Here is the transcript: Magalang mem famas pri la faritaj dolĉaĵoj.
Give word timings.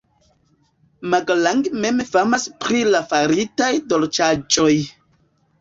Magalang 1.13 1.61
mem 1.83 2.01
famas 2.13 2.47
pri 2.65 2.81
la 2.95 3.05
faritaj 3.13 3.71
dolĉaĵoj. 3.95 4.75